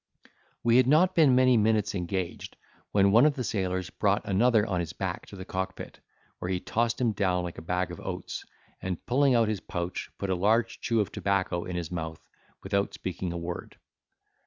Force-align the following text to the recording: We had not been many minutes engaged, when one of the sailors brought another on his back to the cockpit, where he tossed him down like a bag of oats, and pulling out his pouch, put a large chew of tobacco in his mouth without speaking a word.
We 0.63 0.77
had 0.77 0.87
not 0.87 1.13
been 1.13 1.35
many 1.35 1.57
minutes 1.57 1.93
engaged, 1.93 2.57
when 2.91 3.11
one 3.11 3.27
of 3.27 3.35
the 3.35 3.43
sailors 3.43 3.91
brought 3.91 4.25
another 4.25 4.65
on 4.65 4.79
his 4.79 4.93
back 4.93 5.27
to 5.27 5.35
the 5.35 5.45
cockpit, 5.45 5.99
where 6.39 6.49
he 6.49 6.59
tossed 6.59 6.99
him 6.99 7.11
down 7.11 7.43
like 7.43 7.59
a 7.59 7.61
bag 7.61 7.91
of 7.91 7.99
oats, 7.99 8.43
and 8.81 9.05
pulling 9.05 9.35
out 9.35 9.47
his 9.47 9.59
pouch, 9.59 10.09
put 10.17 10.31
a 10.31 10.33
large 10.35 10.81
chew 10.81 11.01
of 11.01 11.11
tobacco 11.11 11.65
in 11.65 11.75
his 11.75 11.91
mouth 11.91 12.27
without 12.63 12.95
speaking 12.95 13.31
a 13.31 13.37
word. 13.37 13.77